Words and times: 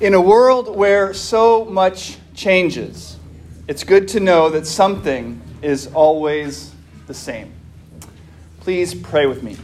In 0.00 0.14
a 0.14 0.20
world 0.20 0.74
where 0.74 1.12
so 1.12 1.66
much 1.66 2.16
changes, 2.34 3.18
it's 3.68 3.84
good 3.84 4.08
to 4.08 4.20
know 4.20 4.48
that 4.48 4.66
something 4.66 5.38
is 5.60 5.88
always 5.88 6.72
the 7.06 7.12
same. 7.12 7.52
Please 8.60 8.94
pray 8.94 9.26
with 9.26 9.42
me. 9.42 9.58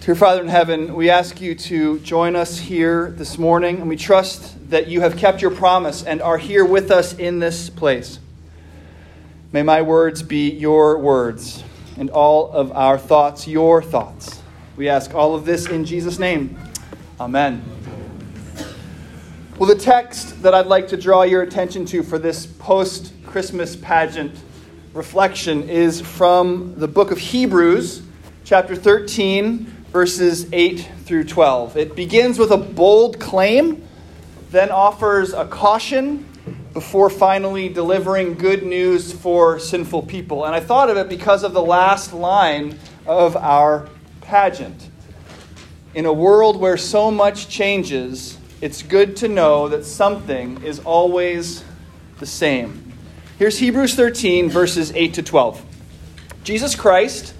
Dear 0.00 0.16
Father 0.16 0.40
in 0.40 0.48
heaven, 0.48 0.96
we 0.96 1.10
ask 1.10 1.40
you 1.40 1.54
to 1.54 2.00
join 2.00 2.34
us 2.34 2.58
here 2.58 3.12
this 3.12 3.38
morning, 3.38 3.76
and 3.76 3.88
we 3.88 3.94
trust 3.94 4.68
that 4.70 4.88
you 4.88 5.00
have 5.02 5.16
kept 5.16 5.40
your 5.40 5.52
promise 5.52 6.02
and 6.02 6.20
are 6.20 6.38
here 6.38 6.64
with 6.64 6.90
us 6.90 7.14
in 7.14 7.38
this 7.38 7.70
place. 7.70 8.18
May 9.52 9.62
my 9.62 9.82
words 9.82 10.24
be 10.24 10.50
your 10.50 10.98
words, 10.98 11.62
and 11.96 12.10
all 12.10 12.50
of 12.50 12.72
our 12.72 12.98
thoughts 12.98 13.46
your 13.46 13.80
thoughts. 13.80 14.42
We 14.76 14.88
ask 14.88 15.14
all 15.14 15.36
of 15.36 15.44
this 15.44 15.68
in 15.68 15.84
Jesus' 15.84 16.18
name. 16.18 16.58
Amen. 17.20 17.75
Well, 19.58 19.70
the 19.70 19.74
text 19.74 20.42
that 20.42 20.52
I'd 20.52 20.66
like 20.66 20.88
to 20.88 20.98
draw 20.98 21.22
your 21.22 21.40
attention 21.40 21.86
to 21.86 22.02
for 22.02 22.18
this 22.18 22.44
post 22.44 23.14
Christmas 23.24 23.74
pageant 23.74 24.38
reflection 24.92 25.70
is 25.70 25.98
from 25.98 26.74
the 26.76 26.86
book 26.86 27.10
of 27.10 27.16
Hebrews, 27.16 28.02
chapter 28.44 28.76
13, 28.76 29.64
verses 29.90 30.46
8 30.52 30.86
through 31.06 31.24
12. 31.24 31.78
It 31.78 31.96
begins 31.96 32.38
with 32.38 32.50
a 32.50 32.58
bold 32.58 33.18
claim, 33.18 33.82
then 34.50 34.70
offers 34.70 35.32
a 35.32 35.46
caution 35.46 36.28
before 36.74 37.08
finally 37.08 37.70
delivering 37.70 38.34
good 38.34 38.62
news 38.62 39.10
for 39.10 39.58
sinful 39.58 40.02
people. 40.02 40.44
And 40.44 40.54
I 40.54 40.60
thought 40.60 40.90
of 40.90 40.98
it 40.98 41.08
because 41.08 41.44
of 41.44 41.54
the 41.54 41.62
last 41.62 42.12
line 42.12 42.78
of 43.06 43.34
our 43.36 43.88
pageant. 44.20 44.90
In 45.94 46.04
a 46.04 46.12
world 46.12 46.60
where 46.60 46.76
so 46.76 47.10
much 47.10 47.48
changes, 47.48 48.35
it's 48.60 48.82
good 48.82 49.16
to 49.18 49.28
know 49.28 49.68
that 49.68 49.84
something 49.84 50.62
is 50.62 50.78
always 50.80 51.62
the 52.18 52.26
same. 52.26 52.92
Here's 53.38 53.58
Hebrews 53.58 53.94
13, 53.94 54.48
verses 54.48 54.92
8 54.92 55.14
to 55.14 55.22
12. 55.22 55.62
Jesus 56.42 56.74
Christ 56.74 57.34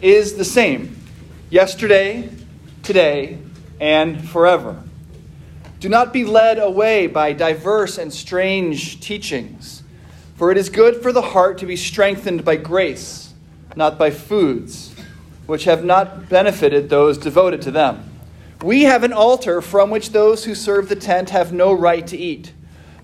is 0.00 0.34
the 0.34 0.44
same 0.44 0.96
yesterday, 1.50 2.30
today, 2.84 3.38
and 3.80 4.28
forever. 4.28 4.80
Do 5.80 5.88
not 5.88 6.12
be 6.12 6.24
led 6.24 6.60
away 6.60 7.08
by 7.08 7.32
diverse 7.32 7.98
and 7.98 8.12
strange 8.12 9.00
teachings, 9.00 9.82
for 10.36 10.52
it 10.52 10.56
is 10.56 10.68
good 10.68 11.02
for 11.02 11.12
the 11.12 11.22
heart 11.22 11.58
to 11.58 11.66
be 11.66 11.74
strengthened 11.74 12.44
by 12.44 12.54
grace, 12.54 13.34
not 13.74 13.98
by 13.98 14.12
foods, 14.12 14.94
which 15.46 15.64
have 15.64 15.84
not 15.84 16.28
benefited 16.28 16.88
those 16.88 17.18
devoted 17.18 17.62
to 17.62 17.72
them 17.72 18.11
we 18.62 18.84
have 18.84 19.02
an 19.02 19.12
altar 19.12 19.60
from 19.60 19.90
which 19.90 20.10
those 20.10 20.44
who 20.44 20.54
serve 20.54 20.88
the 20.88 20.96
tent 20.96 21.30
have 21.30 21.52
no 21.52 21.72
right 21.72 22.06
to 22.06 22.16
eat. 22.16 22.52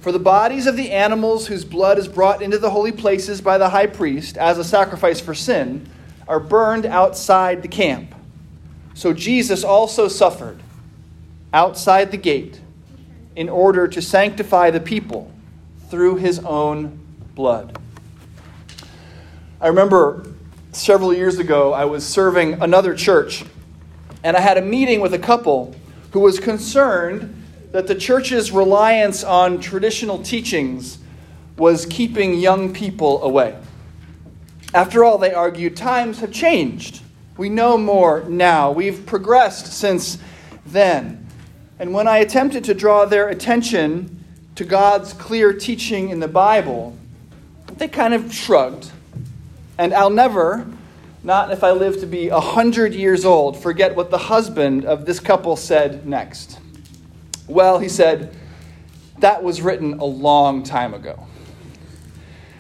For 0.00 0.12
the 0.12 0.18
bodies 0.18 0.66
of 0.66 0.76
the 0.76 0.92
animals 0.92 1.48
whose 1.48 1.64
blood 1.64 1.98
is 1.98 2.06
brought 2.06 2.40
into 2.40 2.58
the 2.58 2.70
holy 2.70 2.92
places 2.92 3.40
by 3.40 3.58
the 3.58 3.70
high 3.70 3.88
priest 3.88 4.36
as 4.36 4.56
a 4.56 4.64
sacrifice 4.64 5.20
for 5.20 5.34
sin 5.34 5.88
are 6.28 6.38
burned 6.38 6.86
outside 6.86 7.62
the 7.62 7.68
camp. 7.68 8.14
So 8.94 9.12
Jesus 9.12 9.64
also 9.64 10.06
suffered 10.06 10.62
outside 11.52 12.10
the 12.10 12.16
gate 12.16 12.60
in 13.34 13.48
order 13.48 13.88
to 13.88 14.00
sanctify 14.00 14.70
the 14.70 14.80
people 14.80 15.32
through 15.88 16.16
his 16.16 16.38
own 16.40 16.98
blood. 17.34 17.78
I 19.60 19.68
remember 19.68 20.26
several 20.72 21.12
years 21.12 21.38
ago, 21.38 21.72
I 21.72 21.84
was 21.84 22.06
serving 22.06 22.62
another 22.62 22.94
church 22.94 23.44
and 24.22 24.36
I 24.36 24.40
had 24.40 24.58
a 24.58 24.62
meeting 24.62 25.00
with 25.00 25.14
a 25.14 25.18
couple 25.18 25.74
who 26.12 26.20
was 26.20 26.40
concerned 26.40 27.34
that 27.72 27.86
the 27.86 27.94
church's 27.94 28.50
reliance 28.50 29.22
on 29.22 29.60
traditional 29.60 30.22
teachings 30.22 30.98
was 31.56 31.86
keeping 31.86 32.34
young 32.34 32.72
people 32.72 33.22
away. 33.22 33.58
After 34.74 35.04
all, 35.04 35.18
they 35.18 35.32
argued, 35.32 35.76
times 35.76 36.20
have 36.20 36.32
changed. 36.32 37.02
We 37.36 37.48
know 37.48 37.78
more 37.78 38.24
now. 38.28 38.70
We've 38.70 39.04
progressed 39.06 39.66
since 39.72 40.18
then. 40.66 41.26
And 41.78 41.92
when 41.92 42.08
I 42.08 42.18
attempted 42.18 42.64
to 42.64 42.74
draw 42.74 43.04
their 43.04 43.28
attention 43.28 44.24
to 44.56 44.64
God's 44.64 45.12
clear 45.12 45.52
teaching 45.52 46.08
in 46.08 46.20
the 46.20 46.28
Bible, 46.28 46.96
they 47.76 47.88
kind 47.88 48.14
of 48.14 48.34
shrugged. 48.34 48.90
And 49.78 49.94
I'll 49.94 50.10
never 50.10 50.66
not 51.22 51.50
if 51.50 51.64
I 51.64 51.72
live 51.72 52.00
to 52.00 52.06
be 52.06 52.28
a 52.28 52.40
hundred 52.40 52.94
years 52.94 53.24
old, 53.24 53.60
forget 53.60 53.96
what 53.96 54.10
the 54.10 54.18
husband 54.18 54.84
of 54.84 55.04
this 55.04 55.20
couple 55.20 55.56
said 55.56 56.06
next. 56.06 56.58
Well, 57.46 57.78
he 57.78 57.88
said, 57.88 58.34
that 59.18 59.42
was 59.42 59.60
written 59.60 59.94
a 59.94 60.04
long 60.04 60.62
time 60.62 60.94
ago. 60.94 61.26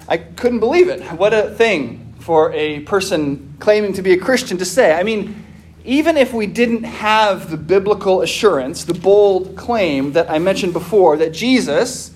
I 0.08 0.16
couldn't 0.16 0.60
believe 0.60 0.88
it. 0.88 1.02
What 1.12 1.34
a 1.34 1.50
thing 1.54 2.14
for 2.18 2.52
a 2.52 2.80
person 2.80 3.56
claiming 3.60 3.92
to 3.94 4.02
be 4.02 4.12
a 4.12 4.18
Christian 4.18 4.58
to 4.58 4.64
say. 4.64 4.94
I 4.94 5.02
mean, 5.02 5.44
even 5.84 6.16
if 6.16 6.34
we 6.34 6.46
didn't 6.46 6.84
have 6.84 7.50
the 7.50 7.56
biblical 7.56 8.22
assurance, 8.22 8.84
the 8.84 8.94
bold 8.94 9.56
claim 9.56 10.12
that 10.12 10.30
I 10.30 10.38
mentioned 10.38 10.72
before, 10.72 11.16
that 11.18 11.32
Jesus, 11.32 12.12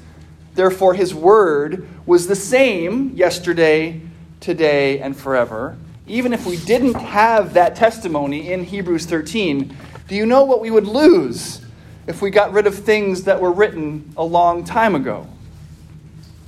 therefore 0.55 0.95
his 0.95 1.15
word, 1.15 1.89
was 2.05 2.27
the 2.27 2.37
same 2.37 3.11
yesterday, 3.15 4.01
today, 4.41 4.99
and 4.99 5.17
forever, 5.17 5.77
even 6.13 6.35
if 6.35 6.45
we 6.45 6.59
didn't 6.59 6.93
have 6.93 7.55
that 7.55 7.75
testimony 7.75 8.53
in 8.53 8.65
Hebrews 8.65 9.07
13, 9.07 9.75
do 10.09 10.15
you 10.15 10.27
know 10.27 10.45
what 10.45 10.61
we 10.61 10.71
would 10.71 10.87
lose 10.87 11.63
if 12.07 12.21
we 12.21 12.29
got 12.29 12.53
rid 12.53 12.67
of 12.67 12.75
things 12.75 13.25
that 13.25 13.41
were 13.41 13.51
written 13.51 14.13
a 14.19 14.23
long 14.23 14.63
time 14.63 14.95
ago? 14.95 15.27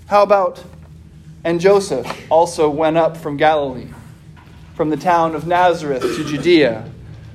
How 0.06 0.22
about, 0.22 0.62
and 1.44 1.58
Joseph 1.58 2.30
also 2.30 2.68
went 2.68 2.98
up 2.98 3.16
from 3.16 3.38
Galilee, 3.38 3.88
from 4.74 4.90
the 4.90 4.98
town 4.98 5.34
of 5.34 5.46
Nazareth 5.46 6.02
to 6.02 6.24
Judea, 6.24 6.86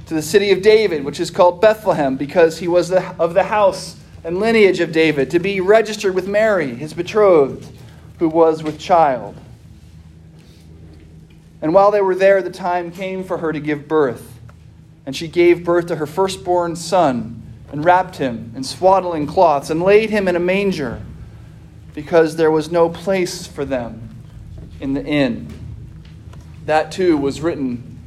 to 0.06 0.13
the 0.13 0.22
city 0.22 0.51
of 0.51 0.62
David, 0.62 1.03
which 1.03 1.19
is 1.19 1.31
called 1.31 1.59
Bethlehem, 1.59 2.16
because 2.16 2.59
he 2.59 2.68
was 2.68 2.91
of 2.91 3.34
the 3.34 3.45
house 3.45 3.95
and 4.23 4.38
lineage 4.38 4.81
of 4.81 4.91
David, 4.91 5.31
to 5.31 5.39
be 5.39 5.62
registered 5.62 6.13
with 6.13 6.28
Mary, 6.28 6.75
his 6.75 6.94
betrothed, 6.94 7.75
who 8.19 8.29
was 8.29 8.62
with 8.62 8.78
child. 8.78 9.35
And 11.62 11.74
while 11.74 11.92
they 11.92 12.02
were 12.02 12.16
there, 12.16 12.42
the 12.42 12.50
time 12.50 12.92
came 12.92 13.24
for 13.24 13.40
her 13.40 13.52
to 13.52 13.59
give 13.59 13.88
birth. 13.88 14.40
And 15.06 15.16
she 15.16 15.28
gave 15.28 15.64
birth 15.64 15.88
to 15.88 15.96
her 15.97 16.06
firstborn 16.06 16.75
son, 16.75 17.42
and 17.72 17.86
wrapped 17.86 18.18
him 18.18 18.52
in 18.56 18.64
swaddling 18.64 19.28
cloths, 19.28 19.69
and 19.69 19.81
laid 19.81 20.09
him 20.09 20.28
in 20.28 20.36
a 20.36 20.40
manger, 20.40 21.02
because 21.94 22.36
there 22.36 22.52
was 22.52 22.72
no 22.72 22.90
place 22.90 23.46
for 23.46 23.66
them 23.66 24.09
in 24.80 24.94
the 24.94 25.03
inn. 25.03 25.48
That 26.66 26.92
too 26.92 27.18
was 27.18 27.42
written 27.42 28.00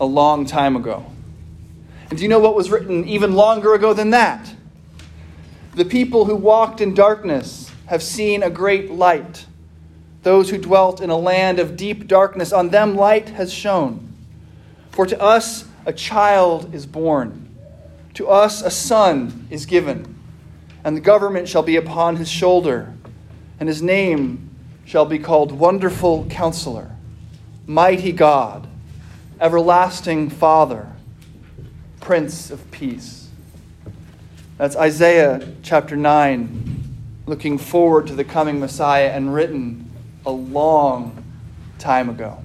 a 0.00 0.06
long 0.06 0.46
time 0.46 0.76
ago. 0.76 1.06
And 2.10 2.18
do 2.18 2.22
you 2.22 2.28
know 2.28 2.40
what 2.40 2.54
was 2.54 2.70
written 2.70 3.06
even 3.06 3.34
longer 3.34 3.74
ago 3.74 3.94
than 3.94 4.10
that? 4.10 4.54
The 5.74 5.84
people 5.86 6.26
who 6.26 6.36
walked 6.36 6.82
in 6.82 6.92
darkness 6.92 7.70
have 7.86 8.02
seen 8.02 8.42
a 8.42 8.50
great 8.50 8.90
light. 8.90 9.46
Those 10.22 10.50
who 10.50 10.58
dwelt 10.58 11.00
in 11.00 11.10
a 11.10 11.16
land 11.16 11.58
of 11.58 11.76
deep 11.76 12.06
darkness, 12.06 12.52
on 12.52 12.68
them 12.68 12.94
light 12.94 13.30
has 13.30 13.52
shone. 13.52 14.12
For 14.90 15.06
to 15.06 15.20
us 15.20 15.64
a 15.84 15.92
child 15.92 16.72
is 16.74 16.86
born, 16.86 17.48
to 18.14 18.28
us 18.28 18.62
a 18.62 18.70
son 18.70 19.48
is 19.50 19.66
given, 19.66 20.16
and 20.84 20.96
the 20.96 21.00
government 21.00 21.48
shall 21.48 21.62
be 21.62 21.76
upon 21.76 22.16
his 22.16 22.30
shoulder, 22.30 22.92
and 23.58 23.68
his 23.68 23.82
name 23.82 24.50
shall 24.84 25.06
be 25.06 25.18
called 25.18 25.50
Wonderful 25.50 26.26
Counselor, 26.26 26.90
Mighty 27.66 28.12
God, 28.12 28.68
Everlasting 29.40 30.30
Father, 30.30 30.92
Prince 32.00 32.50
of 32.50 32.70
Peace. 32.70 33.28
That's 34.56 34.76
Isaiah 34.76 35.48
chapter 35.62 35.96
9, 35.96 37.24
looking 37.26 37.58
forward 37.58 38.06
to 38.06 38.14
the 38.14 38.24
coming 38.24 38.60
Messiah 38.60 39.08
and 39.08 39.34
written 39.34 39.91
a 40.26 40.30
long 40.30 41.24
time 41.78 42.08
ago. 42.08 42.38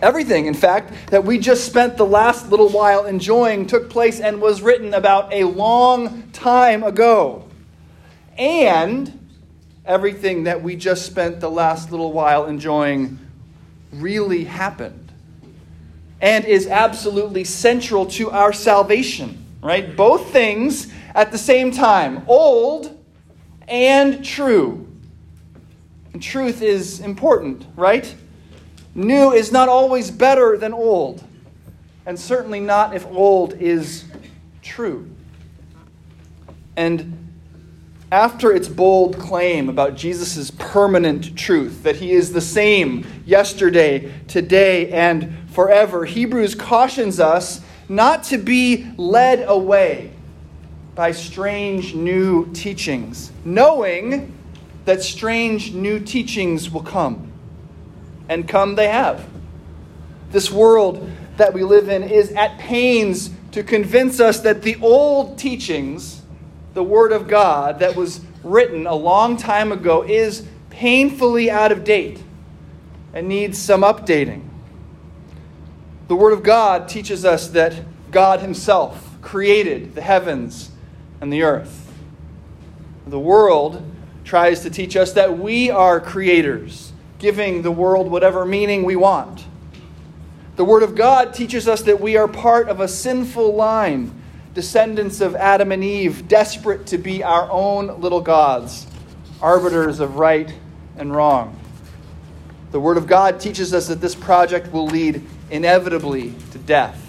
Everything, 0.00 0.46
in 0.46 0.54
fact, 0.54 1.10
that 1.10 1.24
we 1.24 1.38
just 1.38 1.64
spent 1.64 1.96
the 1.96 2.06
last 2.06 2.50
little 2.50 2.68
while 2.68 3.06
enjoying 3.06 3.66
took 3.66 3.90
place 3.90 4.20
and 4.20 4.40
was 4.40 4.62
written 4.62 4.94
about 4.94 5.32
a 5.32 5.44
long 5.44 6.30
time 6.32 6.84
ago. 6.84 7.44
And 8.36 9.28
everything 9.84 10.44
that 10.44 10.62
we 10.62 10.76
just 10.76 11.04
spent 11.04 11.40
the 11.40 11.50
last 11.50 11.90
little 11.90 12.12
while 12.12 12.46
enjoying 12.46 13.18
really 13.92 14.44
happened 14.44 15.10
and 16.20 16.44
is 16.44 16.66
absolutely 16.66 17.44
central 17.44 18.06
to 18.06 18.30
our 18.30 18.52
salvation, 18.52 19.44
right? 19.62 19.96
Both 19.96 20.30
things 20.30 20.92
at 21.14 21.32
the 21.32 21.38
same 21.38 21.72
time 21.72 22.22
old 22.28 22.96
and 23.66 24.24
true. 24.24 24.87
And 26.18 26.22
truth 26.24 26.62
is 26.62 26.98
important, 26.98 27.64
right? 27.76 28.12
New 28.92 29.30
is 29.30 29.52
not 29.52 29.68
always 29.68 30.10
better 30.10 30.58
than 30.58 30.74
old, 30.74 31.22
and 32.06 32.18
certainly 32.18 32.58
not 32.58 32.92
if 32.92 33.06
old 33.06 33.52
is 33.52 34.04
true. 34.60 35.08
And 36.76 37.30
after 38.10 38.50
its 38.50 38.66
bold 38.66 39.16
claim 39.20 39.68
about 39.68 39.94
Jesus' 39.94 40.50
permanent 40.50 41.36
truth, 41.38 41.84
that 41.84 41.94
he 41.94 42.10
is 42.10 42.32
the 42.32 42.40
same 42.40 43.06
yesterday, 43.24 44.12
today, 44.26 44.90
and 44.90 45.32
forever, 45.50 46.04
Hebrews 46.04 46.56
cautions 46.56 47.20
us 47.20 47.60
not 47.88 48.24
to 48.24 48.38
be 48.38 48.88
led 48.96 49.48
away 49.48 50.10
by 50.96 51.12
strange 51.12 51.94
new 51.94 52.52
teachings, 52.54 53.30
knowing 53.44 54.34
that 54.88 55.02
strange 55.02 55.74
new 55.74 56.00
teachings 56.00 56.70
will 56.70 56.82
come. 56.82 57.30
And 58.26 58.48
come 58.48 58.74
they 58.74 58.88
have. 58.88 59.28
This 60.30 60.50
world 60.50 61.12
that 61.36 61.52
we 61.52 61.62
live 61.62 61.90
in 61.90 62.02
is 62.02 62.32
at 62.32 62.58
pains 62.58 63.28
to 63.52 63.62
convince 63.62 64.18
us 64.18 64.40
that 64.40 64.62
the 64.62 64.76
old 64.80 65.36
teachings, 65.36 66.22
the 66.72 66.82
Word 66.82 67.12
of 67.12 67.28
God 67.28 67.80
that 67.80 67.96
was 67.96 68.22
written 68.42 68.86
a 68.86 68.94
long 68.94 69.36
time 69.36 69.72
ago, 69.72 70.04
is 70.04 70.46
painfully 70.70 71.50
out 71.50 71.70
of 71.70 71.84
date 71.84 72.22
and 73.12 73.28
needs 73.28 73.58
some 73.58 73.82
updating. 73.82 74.40
The 76.08 76.16
Word 76.16 76.32
of 76.32 76.42
God 76.42 76.88
teaches 76.88 77.26
us 77.26 77.48
that 77.48 77.74
God 78.10 78.40
Himself 78.40 79.20
created 79.20 79.94
the 79.94 80.00
heavens 80.00 80.70
and 81.20 81.30
the 81.30 81.42
earth. 81.42 81.92
The 83.06 83.20
world 83.20 83.84
tries 84.28 84.60
to 84.60 84.68
teach 84.68 84.94
us 84.94 85.14
that 85.14 85.38
we 85.38 85.70
are 85.70 85.98
creators, 85.98 86.92
giving 87.18 87.62
the 87.62 87.70
world 87.70 88.10
whatever 88.10 88.44
meaning 88.44 88.84
we 88.84 88.94
want. 88.94 89.42
The 90.56 90.66
Word 90.66 90.82
of 90.82 90.94
God 90.94 91.32
teaches 91.32 91.66
us 91.66 91.80
that 91.82 91.98
we 91.98 92.18
are 92.18 92.28
part 92.28 92.68
of 92.68 92.80
a 92.80 92.88
sinful 92.88 93.54
line, 93.54 94.12
descendants 94.52 95.22
of 95.22 95.34
Adam 95.34 95.72
and 95.72 95.82
Eve, 95.82 96.28
desperate 96.28 96.86
to 96.88 96.98
be 96.98 97.24
our 97.24 97.50
own 97.50 98.02
little 98.02 98.20
gods, 98.20 98.86
arbiters 99.40 99.98
of 99.98 100.16
right 100.16 100.52
and 100.98 101.16
wrong. 101.16 101.58
The 102.70 102.80
Word 102.80 102.98
of 102.98 103.06
God 103.06 103.40
teaches 103.40 103.72
us 103.72 103.88
that 103.88 104.02
this 104.02 104.14
project 104.14 104.70
will 104.74 104.86
lead 104.86 105.24
inevitably 105.50 106.34
to 106.50 106.58
death. 106.58 107.02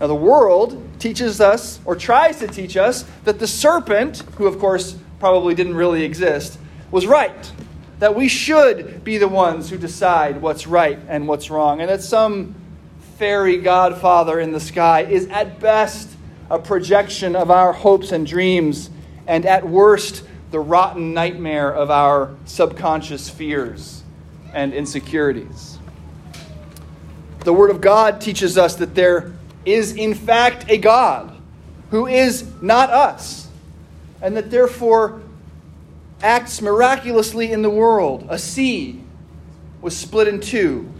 Now, 0.00 0.06
the 0.06 0.14
world 0.14 0.82
teaches 0.98 1.42
us, 1.42 1.78
or 1.84 1.94
tries 1.94 2.38
to 2.38 2.48
teach 2.48 2.78
us, 2.78 3.04
that 3.24 3.38
the 3.38 3.46
serpent, 3.46 4.22
who 4.36 4.46
of 4.46 4.58
course 4.58 4.96
probably 5.18 5.54
didn't 5.54 5.76
really 5.76 6.02
exist, 6.02 6.58
was 6.90 7.06
right. 7.06 7.52
That 7.98 8.14
we 8.14 8.28
should 8.28 9.04
be 9.04 9.18
the 9.18 9.28
ones 9.28 9.70
who 9.70 9.78
decide 9.78 10.42
what's 10.42 10.66
right 10.66 10.98
and 11.08 11.26
what's 11.26 11.50
wrong. 11.50 11.80
And 11.80 11.88
that 11.88 12.02
some 12.02 12.54
fairy 13.18 13.56
godfather 13.56 14.38
in 14.38 14.52
the 14.52 14.60
sky 14.60 15.02
is 15.02 15.26
at 15.28 15.58
best 15.60 16.10
a 16.50 16.58
projection 16.58 17.34
of 17.34 17.50
our 17.50 17.72
hopes 17.72 18.12
and 18.12 18.26
dreams, 18.26 18.90
and 19.26 19.44
at 19.46 19.66
worst, 19.66 20.22
the 20.50 20.60
rotten 20.60 21.12
nightmare 21.12 21.72
of 21.72 21.90
our 21.90 22.34
subconscious 22.44 23.28
fears 23.28 24.04
and 24.52 24.72
insecurities. 24.72 25.78
The 27.40 27.52
Word 27.52 27.70
of 27.70 27.80
God 27.80 28.20
teaches 28.20 28.56
us 28.56 28.76
that 28.76 28.94
there 28.94 29.32
is, 29.64 29.96
in 29.96 30.14
fact, 30.14 30.66
a 30.68 30.78
God 30.78 31.36
who 31.90 32.06
is 32.06 32.44
not 32.60 32.90
us, 32.90 33.45
and 34.26 34.36
that 34.36 34.50
therefore 34.50 35.22
acts 36.20 36.60
miraculously 36.60 37.52
in 37.52 37.62
the 37.62 37.70
world. 37.70 38.26
A 38.28 38.36
sea 38.36 39.00
was 39.80 39.96
split 39.96 40.26
in 40.26 40.40
two. 40.40 40.92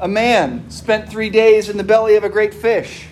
A 0.00 0.08
man 0.08 0.68
spent 0.72 1.08
three 1.08 1.30
days 1.30 1.68
in 1.68 1.76
the 1.76 1.84
belly 1.84 2.16
of 2.16 2.24
a 2.24 2.28
great 2.28 2.52
fish. 2.52 3.06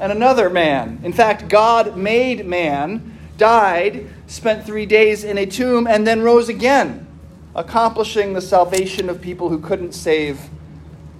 And 0.00 0.10
another 0.10 0.48
man, 0.48 1.00
in 1.02 1.12
fact, 1.12 1.48
God 1.48 1.98
made 1.98 2.46
man, 2.46 3.18
died, 3.36 4.08
spent 4.28 4.64
three 4.64 4.86
days 4.86 5.24
in 5.24 5.36
a 5.36 5.44
tomb, 5.44 5.86
and 5.86 6.06
then 6.06 6.22
rose 6.22 6.48
again, 6.48 7.06
accomplishing 7.54 8.32
the 8.32 8.40
salvation 8.40 9.10
of 9.10 9.20
people 9.20 9.50
who 9.50 9.58
couldn't 9.58 9.92
save 9.92 10.40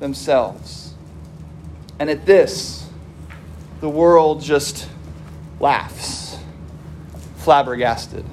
themselves. 0.01 0.95
And 1.99 2.09
at 2.09 2.25
this, 2.25 2.89
the 3.83 3.91
world 3.91 4.41
just 4.41 4.89
laughs, 5.61 6.26
flabbergasted. 7.47 8.25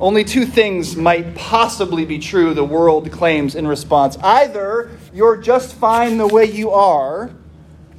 Only 0.00 0.24
two 0.24 0.46
things 0.46 0.96
might 0.96 1.36
possibly 1.36 2.04
be 2.04 2.18
true, 2.18 2.54
the 2.54 2.64
world 2.64 3.12
claims 3.12 3.54
in 3.54 3.68
response. 3.68 4.18
Either 4.18 4.90
you're 5.14 5.36
just 5.36 5.76
fine 5.76 6.18
the 6.18 6.26
way 6.26 6.44
you 6.44 6.72
are, 6.72 7.30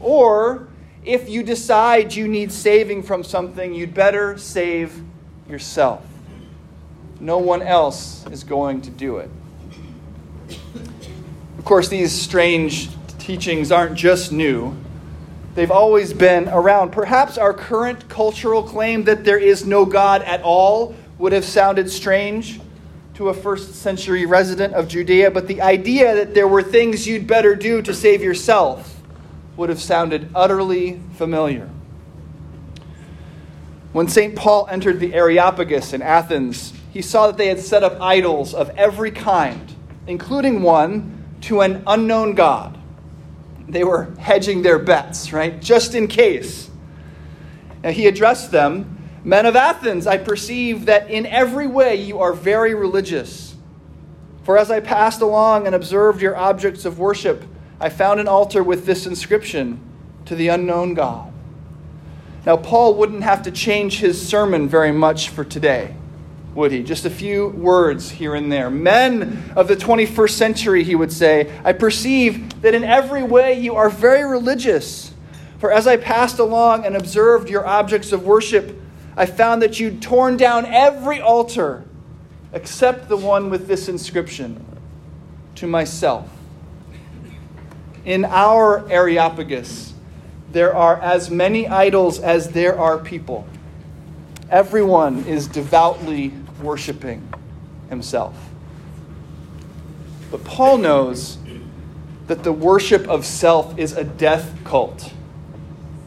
or 0.02 0.68
if 1.06 1.30
you 1.30 1.44
decide 1.44 2.14
you 2.14 2.28
need 2.28 2.52
saving 2.52 3.04
from 3.04 3.24
something, 3.24 3.74
you'd 3.74 3.94
better 3.94 4.38
save 4.38 5.02
yourself. 5.50 6.06
No 7.22 7.38
one 7.38 7.62
else 7.62 8.26
is 8.28 8.44
going 8.44 8.82
to 8.82 8.90
do 8.90 9.20
it. 9.20 9.30
Of 11.58 11.64
course, 11.64 11.88
these 11.88 12.12
strange 12.12 12.90
teachings 13.18 13.72
aren't 13.72 13.96
just 13.96 14.34
new. 14.34 14.76
They've 15.58 15.72
always 15.72 16.14
been 16.14 16.50
around. 16.50 16.92
Perhaps 16.92 17.40
our 17.40 17.52
current 17.52 18.08
cultural 18.10 18.62
claim 18.62 19.06
that 19.06 19.26
there 19.26 19.40
is 19.40 19.66
no 19.66 19.86
God 19.86 20.22
at 20.22 20.44
all 20.44 20.94
would 21.18 21.32
have 21.32 21.44
sounded 21.44 21.90
strange 21.90 22.62
to 23.16 23.30
a 23.30 23.34
first 23.34 23.74
century 23.74 24.28
resident 24.28 24.76
of 24.76 24.88
Judea, 24.88 25.32
but 25.32 25.48
the 25.48 25.64
idea 25.64 26.14
that 26.14 26.36
there 26.36 26.48
were 26.48 26.62
things 26.62 27.08
you'd 27.08 27.26
better 27.26 27.56
do 27.56 27.82
to 27.82 27.92
save 27.92 28.22
yourself 28.22 29.02
would 29.56 29.70
have 29.70 29.82
sounded 29.82 30.30
utterly 30.36 31.02
familiar. 31.16 31.68
When 33.94 34.08
St. 34.08 34.36
Paul 34.36 34.68
entered 34.70 35.00
the 35.00 35.16
Areopagus 35.16 35.92
in 35.92 36.04
Athens, 36.04 36.72
he 36.94 37.02
saw 37.02 37.26
that 37.26 37.38
they 37.38 37.48
had 37.48 37.60
set 37.60 37.82
up 37.82 38.00
idols 38.00 38.54
of 38.54 38.70
every 38.78 39.10
kind, 39.10 39.74
including 40.06 40.62
one 40.62 41.26
to 41.42 41.62
an 41.62 41.82
unknown 41.88 42.36
God 42.36 42.77
they 43.68 43.84
were 43.84 44.14
hedging 44.20 44.62
their 44.62 44.80
bets, 44.80 45.34
right? 45.34 45.62
Just 45.62 45.94
in 45.96 46.08
case. 46.08 46.70
He 47.84 48.08
addressed 48.08 48.52
them 48.52 48.98
Men 49.28 49.46
of 49.46 49.58
Athens, 49.58 50.08
I 50.08 50.20
perceive 50.20 50.86
that 50.86 51.10
in 51.10 51.26
every 51.26 51.68
way 51.68 51.96
you 51.96 52.20
are 52.20 52.32
very 52.32 52.74
religious. 52.74 53.58
For 54.44 54.58
as 54.58 54.72
I 54.72 54.80
passed 54.80 55.20
along 55.20 55.66
and 55.66 55.76
observed 55.76 56.22
your 56.22 56.38
objects 56.38 56.86
of 56.86 56.98
worship, 56.98 57.44
I 57.78 57.90
found 57.90 58.22
an 58.22 58.30
altar 58.30 58.64
with 58.64 58.86
this 58.86 59.06
inscription 59.06 59.82
To 60.28 60.36
the 60.36 60.48
unknown 60.48 60.94
God. 60.94 61.34
Now, 62.46 62.56
Paul 62.56 62.96
wouldn't 62.96 63.24
have 63.24 63.44
to 63.44 63.52
change 63.52 64.00
his 64.00 64.26
sermon 64.26 64.70
very 64.70 64.94
much 64.94 65.28
for 65.28 65.44
today 65.44 65.94
would 66.58 66.72
he? 66.72 66.82
Just 66.82 67.06
a 67.06 67.10
few 67.10 67.50
words 67.50 68.10
here 68.10 68.34
and 68.34 68.52
there. 68.52 68.72
Men 68.72 69.54
of 69.56 69.68
the 69.68 69.76
21st 69.76 70.32
century, 70.32 70.84
he 70.84 70.96
would 70.96 71.14
say, 71.14 71.56
I 71.64 71.72
perceive 71.72 72.62
that 72.64 72.74
in 72.74 72.84
every 72.84 73.22
way 73.22 73.60
you 73.60 73.76
are 73.76 73.92
very 73.92 74.28
religious. 74.28 75.14
For 75.60 75.72
as 75.72 75.86
I 75.86 75.98
passed 75.98 76.40
along 76.40 76.84
and 76.84 76.96
observed 76.96 77.48
your 77.48 77.66
objects 77.66 78.12
of 78.12 78.26
worship, 78.26 78.76
I 79.16 79.28
found 79.28 79.62
that 79.62 79.80
you'd 79.80 80.02
torn 80.02 80.36
down 80.36 80.66
every 80.66 81.22
altar 81.22 81.86
except 82.52 83.08
the 83.08 83.18
one 83.18 83.52
with 83.52 83.68
this 83.68 83.88
inscription 83.88 84.66
To 85.56 85.68
myself. 85.68 86.28
In 88.04 88.26
our 88.26 88.90
Areopagus, 88.90 89.94
there 90.52 90.74
are 90.74 91.00
as 91.02 91.30
many 91.30 91.68
idols 91.68 92.20
as 92.20 92.50
there 92.50 92.80
are 92.80 92.98
people. 92.98 93.48
Everyone 94.50 95.26
is 95.26 95.46
devoutly 95.46 96.32
worshiping 96.62 97.28
himself. 97.90 98.36
But 100.32 100.44
Paul 100.44 100.78
knows 100.78 101.38
that 102.28 102.44
the 102.44 102.52
worship 102.52 103.08
of 103.08 103.26
self 103.26 103.78
is 103.78 103.94
a 103.94 104.04
death 104.04 104.54
cult. 104.64 105.14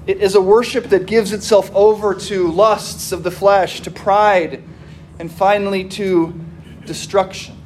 It 0.07 0.19
is 0.19 0.35
a 0.35 0.41
worship 0.41 0.87
that 0.91 1.07
gives 1.07 1.33
itself 1.33 1.71
over 1.75 2.15
to 2.15 2.51
lusts 2.51 3.13
of 3.13 3.23
the 3.23 3.31
flesh, 3.31 3.81
to 3.83 3.91
pride, 3.91 4.63
and 5.19 5.31
finally 5.31 5.85
to 5.91 6.35
destruction. 6.85 7.57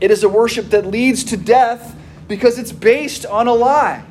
It 0.00 0.10
is 0.10 0.22
a 0.22 0.28
worship 0.28 0.70
that 0.70 0.86
leads 0.86 1.24
to 1.24 1.36
death 1.36 1.96
because 2.28 2.58
it's 2.58 2.72
based 2.72 3.26
on 3.26 3.48
a 3.48 3.52
lie. 3.52 4.04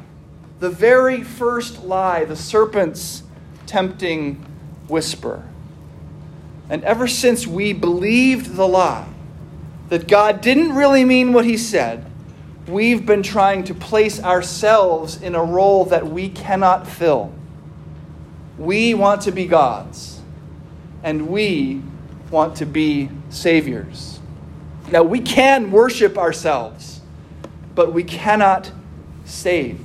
The 0.59 0.69
very 0.69 1.23
first 1.23 1.83
lie, 1.83 2.25
the 2.25 2.35
serpent's 2.35 3.23
tempting 3.65 4.45
whisper. 4.87 5.43
And 6.69 6.83
ever 6.83 7.07
since 7.07 7.47
we 7.47 7.73
believed 7.73 8.55
the 8.55 8.67
lie 8.67 9.07
that 9.89 10.07
God 10.07 10.41
didn't 10.41 10.75
really 10.75 11.03
mean 11.03 11.33
what 11.33 11.45
he 11.45 11.57
said, 11.57 12.05
we've 12.67 13.05
been 13.05 13.23
trying 13.23 13.63
to 13.65 13.73
place 13.73 14.21
ourselves 14.21 15.19
in 15.21 15.33
a 15.33 15.43
role 15.43 15.85
that 15.85 16.07
we 16.07 16.29
cannot 16.29 16.87
fill. 16.87 17.33
We 18.59 18.93
want 18.93 19.21
to 19.21 19.31
be 19.31 19.47
gods, 19.47 20.21
and 21.01 21.27
we 21.29 21.81
want 22.29 22.57
to 22.57 22.65
be 22.65 23.09
saviors. 23.29 24.19
Now, 24.91 25.01
we 25.03 25.21
can 25.21 25.71
worship 25.71 26.17
ourselves, 26.17 27.01
but 27.73 27.93
we 27.93 28.03
cannot 28.03 28.71
save. 29.25 29.79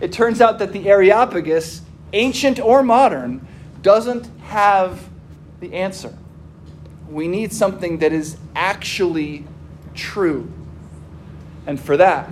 It 0.00 0.12
turns 0.12 0.40
out 0.40 0.58
that 0.60 0.72
the 0.72 0.88
Areopagus, 0.88 1.82
ancient 2.12 2.60
or 2.60 2.82
modern, 2.82 3.46
doesn't 3.82 4.28
have 4.50 5.08
the 5.60 5.74
answer. 5.74 6.12
We 7.08 7.28
need 7.28 7.52
something 7.52 7.98
that 7.98 8.12
is 8.12 8.36
actually 8.56 9.44
true. 9.94 10.50
And 11.68 11.78
for 11.80 11.96
that, 11.96 12.28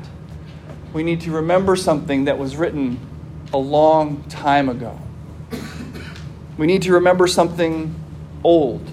we 0.93 1.05
need 1.05 1.21
to 1.23 1.31
remember 1.31 1.77
something 1.77 2.25
that 2.25 2.37
was 2.37 2.57
written 2.57 2.99
a 3.53 3.59
long 3.59 4.25
time 4.25 4.69
ago. 4.69 4.99
We 6.57 6.67
need 6.67 6.83
to 6.83 6.95
remember 6.95 7.29
something 7.29 7.95
old. 8.43 8.91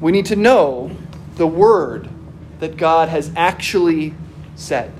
We 0.00 0.12
need 0.12 0.26
to 0.26 0.36
know 0.36 0.96
the 1.34 1.48
word 1.48 2.08
that 2.60 2.76
God 2.76 3.08
has 3.08 3.32
actually 3.34 4.14
said. 4.54 4.92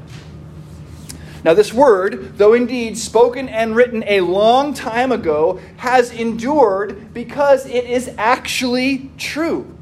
Now, 1.44 1.54
this 1.54 1.72
word, 1.72 2.38
though 2.38 2.52
indeed 2.54 2.96
spoken 2.96 3.48
and 3.48 3.74
written 3.74 4.04
a 4.06 4.20
long 4.20 4.74
time 4.74 5.10
ago, 5.10 5.60
has 5.78 6.12
endured 6.12 7.12
because 7.12 7.66
it 7.66 7.84
is 7.84 8.14
actually 8.16 9.10
true. 9.18 9.76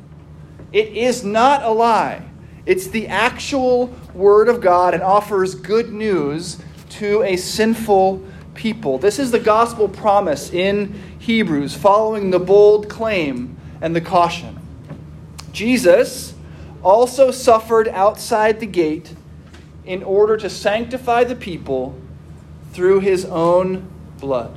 It 0.73 0.88
is 0.88 1.23
not 1.23 1.62
a 1.62 1.71
lie. 1.71 2.23
It's 2.64 2.87
the 2.87 3.09
actual 3.09 3.88
word 4.14 4.49
of 4.49 4.61
God 4.61 4.95
and 4.95 5.02
offers 5.02 5.55
good 5.55 5.93
news 5.93 6.59
to 6.90 7.23
a 7.25 7.37
sinful 7.37 8.25
people. 8.55 8.99
This 8.99 9.19
is 9.19 9.31
the 9.31 9.38
gospel 9.38 9.88
promise 9.88 10.50
in 10.50 10.95
Hebrews, 11.19 11.75
following 11.75 12.31
the 12.31 12.38
bold 12.38 12.88
claim 12.88 13.57
and 13.81 13.95
the 13.95 14.00
caution. 14.00 14.59
Jesus 15.52 16.35
also 16.83 17.31
suffered 17.31 17.88
outside 17.88 18.61
the 18.61 18.67
gate 18.67 19.14
in 19.85 20.03
order 20.03 20.37
to 20.37 20.51
sanctify 20.51 21.25
the 21.25 21.35
people 21.35 21.99
through 22.73 23.01
his 23.01 23.25
own 23.25 23.89
blood. 24.19 24.57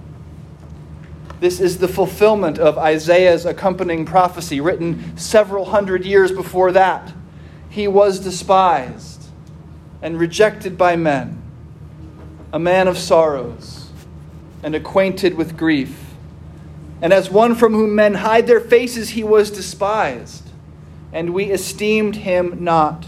This 1.40 1.60
is 1.60 1.80
the 1.80 1.88
fulfillment 1.88 2.58
of 2.58 2.78
Isaiah's 2.78 3.46
accompanying 3.46 4.06
prophecy, 4.06 4.62
written 4.62 5.18
several 5.18 5.66
hundred 5.66 6.06
years 6.06 6.32
before 6.32 6.72
that. 6.72 7.14
He 7.70 7.88
was 7.88 8.20
despised 8.20 9.26
and 10.02 10.20
rejected 10.20 10.78
by 10.78 10.96
men, 10.96 11.42
a 12.52 12.60
man 12.60 12.88
of 12.88 12.98
sorrows 12.98 13.84
and 14.64 14.74
acquainted 14.74 15.36
with 15.36 15.58
grief. 15.58 16.14
And 17.02 17.12
as 17.12 17.30
one 17.30 17.56
from 17.56 17.74
whom 17.74 17.96
men 17.96 18.14
hide 18.14 18.48
their 18.48 18.62
faces, 18.62 19.10
he 19.10 19.24
was 19.24 19.52
despised, 19.52 20.50
and 21.12 21.34
we 21.34 21.52
esteemed 21.52 22.16
him 22.16 22.64
not. 22.64 23.08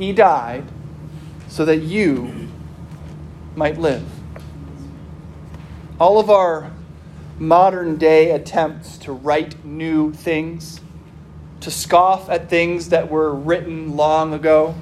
He 0.00 0.12
died 0.12 0.64
so 1.48 1.66
that 1.66 1.82
you 1.82 2.48
might 3.54 3.76
live. 3.76 4.02
All 6.00 6.18
of 6.18 6.30
our 6.30 6.72
modern 7.38 7.98
day 7.98 8.30
attempts 8.30 8.96
to 8.96 9.12
write 9.12 9.62
new 9.62 10.10
things, 10.14 10.80
to 11.60 11.70
scoff 11.70 12.30
at 12.30 12.48
things 12.48 12.88
that 12.88 13.10
were 13.10 13.34
written 13.34 13.94
long 13.94 14.32
ago, 14.32 14.74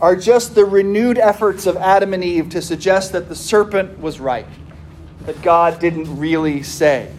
are 0.00 0.14
just 0.14 0.54
the 0.54 0.64
renewed 0.64 1.18
efforts 1.18 1.66
of 1.66 1.76
Adam 1.78 2.14
and 2.14 2.22
Eve 2.22 2.48
to 2.50 2.62
suggest 2.62 3.10
that 3.10 3.28
the 3.28 3.34
serpent 3.34 3.98
was 3.98 4.20
right, 4.20 4.46
that 5.26 5.42
God 5.42 5.80
didn't 5.80 6.16
really 6.16 6.62
say. 6.62 7.10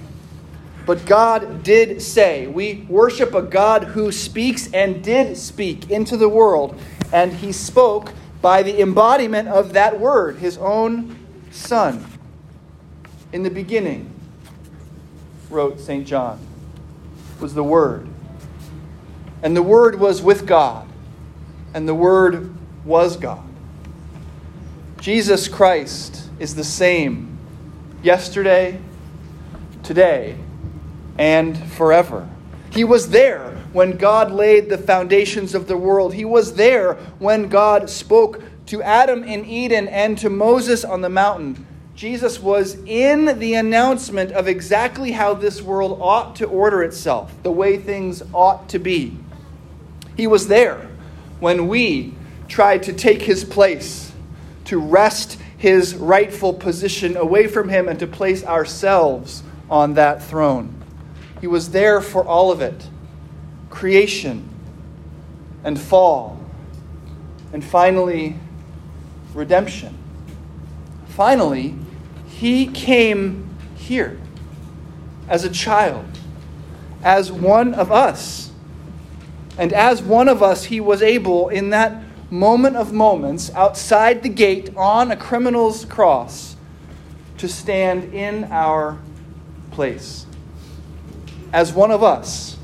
But 0.85 1.05
God 1.05 1.63
did 1.63 2.01
say. 2.01 2.47
We 2.47 2.85
worship 2.87 3.33
a 3.33 3.41
God 3.41 3.83
who 3.83 4.11
speaks 4.13 4.71
and 4.71 5.03
did 5.03 5.35
speak 5.35 5.89
into 5.89 6.15
the 6.15 6.29
world 6.29 6.79
and 7.15 7.31
he 7.31 7.53
spoke 7.53 8.11
by 8.41 8.61
the 8.61 8.81
embodiment 8.81 9.47
of 9.47 9.71
that 9.71 9.97
word, 9.97 10.35
his 10.35 10.57
own 10.57 11.15
Son. 11.49 12.05
In 13.31 13.41
the 13.41 13.49
beginning, 13.49 14.13
wrote 15.49 15.79
St. 15.79 16.05
John, 16.05 16.45
was 17.39 17.53
the 17.53 17.63
Word. 17.63 18.09
And 19.41 19.55
the 19.55 19.63
Word 19.63 19.97
was 19.97 20.21
with 20.21 20.45
God, 20.45 20.89
and 21.73 21.87
the 21.87 21.95
Word 21.95 22.53
was 22.83 23.15
God. 23.15 23.47
Jesus 24.99 25.47
Christ 25.47 26.29
is 26.37 26.55
the 26.55 26.65
same 26.65 27.37
yesterday, 28.03 28.77
today, 29.83 30.35
and 31.17 31.57
forever. 31.71 32.27
He 32.71 32.83
was 32.83 33.11
there 33.11 33.54
when 33.75 33.97
God 33.97 34.31
laid 34.31 34.69
the 34.69 34.77
foundations 34.77 35.53
of 35.53 35.67
the 35.67 35.75
world. 35.75 36.13
He 36.13 36.23
was 36.23 36.53
there 36.53 36.93
when 37.19 37.49
God 37.49 37.89
spoke 37.89 38.41
to 38.67 38.81
Adam 38.81 39.25
in 39.25 39.43
Eden 39.43 39.89
and 39.89 40.17
to 40.19 40.29
Moses 40.29 40.85
on 40.85 41.01
the 41.01 41.09
mountain. 41.09 41.67
Jesus 41.93 42.39
was 42.39 42.75
in 42.85 43.37
the 43.37 43.55
announcement 43.55 44.31
of 44.31 44.47
exactly 44.47 45.11
how 45.11 45.33
this 45.33 45.61
world 45.61 45.99
ought 46.01 46.37
to 46.37 46.45
order 46.45 46.83
itself, 46.83 47.35
the 47.43 47.51
way 47.51 47.75
things 47.75 48.23
ought 48.33 48.69
to 48.69 48.79
be. 48.79 49.17
He 50.15 50.25
was 50.25 50.47
there 50.47 50.87
when 51.41 51.67
we 51.67 52.13
tried 52.47 52.83
to 52.83 52.93
take 52.93 53.23
his 53.23 53.43
place, 53.43 54.13
to 54.65 54.79
wrest 54.79 55.37
his 55.57 55.95
rightful 55.95 56.53
position 56.53 57.17
away 57.17 57.47
from 57.47 57.67
him, 57.67 57.89
and 57.89 57.99
to 57.99 58.07
place 58.07 58.45
ourselves 58.45 59.43
on 59.69 59.95
that 59.95 60.23
throne. 60.23 60.81
He 61.41 61.47
was 61.47 61.71
there 61.71 61.99
for 61.99 62.23
all 62.23 62.53
of 62.53 62.61
it 62.61 62.87
creation 63.75 64.47
and 65.65 65.77
fall, 65.77 66.39
and 67.51 67.61
finally, 67.61 68.37
redemption. 69.33 69.93
Finally, 71.09 71.75
he 72.25 72.67
came 72.67 73.53
here 73.75 74.17
as 75.27 75.43
a 75.43 75.49
child, 75.49 76.05
as 77.03 77.33
one 77.33 77.73
of 77.73 77.91
us. 77.91 78.49
And 79.57 79.73
as 79.73 80.01
one 80.01 80.29
of 80.29 80.41
us, 80.41 80.63
he 80.63 80.79
was 80.79 81.01
able, 81.01 81.49
in 81.49 81.71
that 81.71 82.01
moment 82.31 82.77
of 82.77 82.93
moments, 82.93 83.51
outside 83.53 84.23
the 84.23 84.29
gate 84.29 84.69
on 84.77 85.11
a 85.11 85.17
criminal's 85.17 85.83
cross, 85.83 86.55
to 87.39 87.49
stand 87.49 88.13
in 88.13 88.45
our 88.45 88.97
place. 89.71 90.25
As 91.51 91.73
one 91.73 91.91
of 91.91 92.01
us 92.01 92.54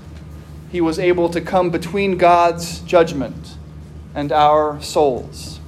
he 0.72 0.80
was 0.80 0.98
able 0.98 1.30
to 1.30 1.42
come 1.42 1.70
between 1.70 2.18
God's 2.18 2.80
judgment 2.80 3.58
and 4.16 4.32
our 4.32 4.82
souls. 4.82 5.60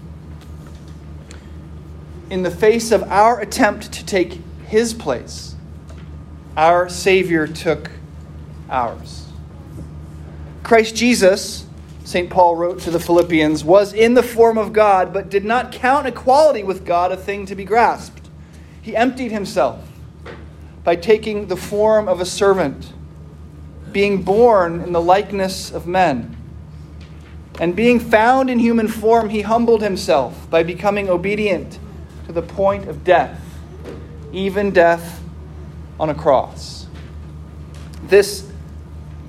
In 2.29 2.43
the 2.43 2.51
face 2.51 2.91
of 2.91 3.03
our 3.03 3.39
attempt 3.41 3.91
to 3.91 4.05
take 4.05 4.39
his 4.65 4.93
place, 4.93 5.55
our 6.55 6.87
Savior 6.87 7.47
took 7.47 7.91
ours. 8.69 9.27
Christ 10.63 10.95
Jesus, 10.95 11.65
St. 12.05 12.29
Paul 12.29 12.55
wrote 12.55 12.79
to 12.81 12.91
the 12.91 12.99
Philippians, 12.99 13.65
was 13.65 13.93
in 13.93 14.13
the 14.13 14.23
form 14.23 14.57
of 14.57 14.71
God, 14.71 15.11
but 15.11 15.29
did 15.29 15.43
not 15.43 15.73
count 15.73 16.07
equality 16.07 16.63
with 16.63 16.85
God 16.85 17.11
a 17.11 17.17
thing 17.17 17.45
to 17.47 17.55
be 17.55 17.65
grasped. 17.65 18.29
He 18.81 18.95
emptied 18.95 19.31
himself 19.31 19.85
by 20.83 20.95
taking 20.95 21.47
the 21.47 21.57
form 21.57 22.07
of 22.07 22.21
a 22.21 22.25
servant 22.25 22.93
being 23.93 24.23
born 24.23 24.81
in 24.81 24.91
the 24.91 25.01
likeness 25.01 25.71
of 25.71 25.87
men. 25.87 26.35
And 27.59 27.75
being 27.75 27.99
found 27.99 28.49
in 28.49 28.59
human 28.59 28.87
form, 28.87 29.29
he 29.29 29.41
humbled 29.41 29.81
himself 29.81 30.49
by 30.49 30.63
becoming 30.63 31.09
obedient 31.09 31.77
to 32.25 32.33
the 32.33 32.41
point 32.41 32.87
of 32.87 33.03
death, 33.03 33.39
even 34.31 34.71
death 34.71 35.21
on 35.99 36.09
a 36.09 36.15
cross. 36.15 36.87
This 38.07 38.49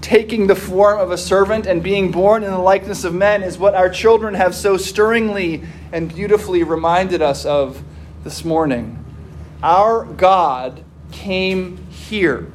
taking 0.00 0.46
the 0.46 0.56
form 0.56 0.98
of 1.00 1.10
a 1.10 1.18
servant 1.18 1.66
and 1.66 1.82
being 1.82 2.10
born 2.10 2.42
in 2.42 2.50
the 2.50 2.58
likeness 2.58 3.04
of 3.04 3.14
men 3.14 3.42
is 3.42 3.56
what 3.56 3.74
our 3.74 3.88
children 3.88 4.34
have 4.34 4.54
so 4.54 4.76
stirringly 4.76 5.62
and 5.92 6.14
beautifully 6.14 6.62
reminded 6.62 7.22
us 7.22 7.46
of 7.46 7.82
this 8.22 8.44
morning. 8.44 9.02
Our 9.62 10.04
God 10.04 10.84
came 11.10 11.86
here 11.86 12.52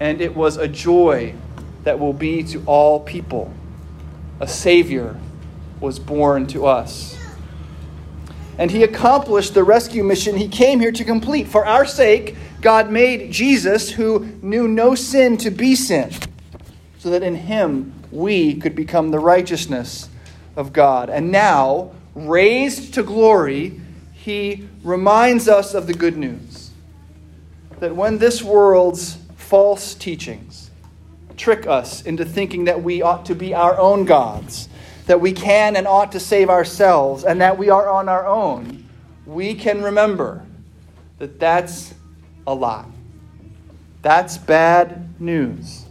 and 0.00 0.20
it 0.20 0.34
was 0.34 0.56
a 0.56 0.68
joy 0.68 1.34
that 1.84 1.98
will 1.98 2.12
be 2.12 2.42
to 2.44 2.62
all 2.66 3.00
people. 3.00 3.52
A 4.40 4.48
Savior 4.48 5.16
was 5.80 5.98
born 5.98 6.46
to 6.48 6.66
us. 6.66 7.18
And 8.58 8.70
he 8.70 8.82
accomplished 8.82 9.54
the 9.54 9.64
rescue 9.64 10.04
mission 10.04 10.36
he 10.36 10.48
came 10.48 10.80
here 10.80 10.92
to 10.92 11.04
complete. 11.04 11.48
For 11.48 11.64
our 11.66 11.84
sake, 11.84 12.36
God 12.60 12.90
made 12.90 13.32
Jesus, 13.32 13.90
who 13.90 14.26
knew 14.42 14.68
no 14.68 14.94
sin, 14.94 15.36
to 15.38 15.50
be 15.50 15.74
sin, 15.74 16.12
so 16.98 17.10
that 17.10 17.22
in 17.22 17.34
him 17.34 17.92
we 18.12 18.54
could 18.54 18.76
become 18.76 19.10
the 19.10 19.18
righteousness 19.18 20.08
of 20.54 20.72
God. 20.72 21.10
And 21.10 21.32
now, 21.32 21.92
raised 22.14 22.94
to 22.94 23.02
glory, 23.02 23.80
he 24.12 24.68
reminds 24.84 25.48
us 25.48 25.74
of 25.74 25.86
the 25.86 25.94
good 25.94 26.16
news 26.16 26.70
that 27.80 27.96
when 27.96 28.18
this 28.18 28.44
world's 28.44 29.18
false 29.52 29.94
teachings 29.94 30.70
trick 31.36 31.66
us 31.66 32.00
into 32.06 32.24
thinking 32.24 32.64
that 32.64 32.82
we 32.82 33.02
ought 33.02 33.26
to 33.26 33.34
be 33.34 33.52
our 33.52 33.78
own 33.78 34.06
gods, 34.06 34.66
that 35.04 35.20
we 35.20 35.30
can 35.30 35.76
and 35.76 35.86
ought 35.86 36.10
to 36.10 36.18
save 36.18 36.48
ourselves, 36.48 37.22
and 37.22 37.38
that 37.38 37.58
we 37.58 37.68
are 37.68 37.86
on 37.86 38.08
our 38.08 38.26
own, 38.26 38.88
we 39.26 39.54
can 39.54 39.82
remember 39.82 40.42
that 41.18 41.38
that's 41.38 41.92
a 42.46 42.54
lie. 42.54 42.86
That's 44.00 44.38
bad 44.38 45.20
news. 45.20 45.84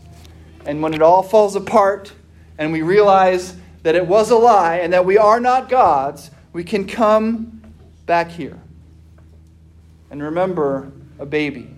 And 0.66 0.82
when 0.82 0.96
it 0.96 1.04
all 1.04 1.22
falls 1.22 1.56
apart 1.56 2.12
and 2.58 2.72
we 2.72 2.82
realize 2.82 3.56
that 3.84 3.94
it 3.94 4.08
was 4.08 4.32
a 4.32 4.38
lie 4.38 4.78
and 4.78 4.92
that 4.92 5.06
we 5.06 5.20
are 5.20 5.40
not 5.40 5.70
gods, 5.70 6.32
we 6.52 6.64
can 6.64 6.88
come 6.88 7.62
back 8.08 8.32
here 8.32 8.60
and 10.10 10.24
remember 10.24 10.92
a 11.20 11.28
baby 11.28 11.76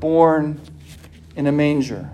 born 0.00 0.60
in 1.36 1.46
a 1.46 1.52
manger. 1.52 2.10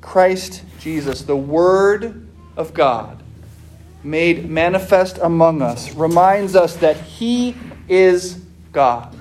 Christ 0.00 0.64
Jesus, 0.78 1.22
the 1.22 1.36
Word 1.36 2.26
of 2.56 2.74
God, 2.74 3.22
made 4.02 4.50
manifest 4.50 5.18
among 5.22 5.62
us, 5.62 5.94
reminds 5.94 6.56
us 6.56 6.76
that 6.76 6.96
He 6.96 7.54
is 7.88 8.40
God 8.72 9.16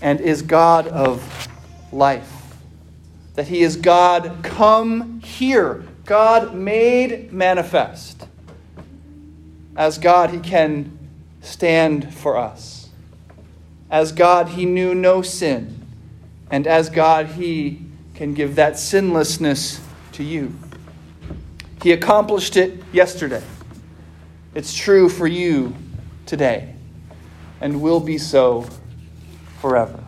and 0.00 0.20
is 0.20 0.42
God 0.42 0.86
of 0.88 1.48
life. 1.92 2.56
That 3.34 3.48
He 3.48 3.62
is 3.62 3.76
God 3.76 4.40
come 4.42 5.20
here, 5.20 5.84
God 6.04 6.54
made 6.54 7.32
manifest. 7.32 8.26
As 9.76 9.96
God, 9.98 10.30
He 10.30 10.40
can 10.40 10.98
stand 11.40 12.12
for 12.12 12.36
us. 12.36 12.90
As 13.90 14.12
God, 14.12 14.48
He 14.48 14.64
knew 14.66 14.94
no 14.94 15.22
sin. 15.22 15.77
And 16.50 16.66
as 16.66 16.90
God, 16.90 17.26
He 17.26 17.82
can 18.14 18.34
give 18.34 18.56
that 18.56 18.78
sinlessness 18.78 19.80
to 20.12 20.24
you. 20.24 20.54
He 21.82 21.92
accomplished 21.92 22.56
it 22.56 22.82
yesterday. 22.92 23.42
It's 24.54 24.74
true 24.74 25.08
for 25.08 25.26
you 25.26 25.74
today 26.26 26.74
and 27.60 27.80
will 27.80 28.00
be 28.00 28.18
so 28.18 28.66
forever. 29.60 30.02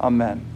Amen. 0.00 0.51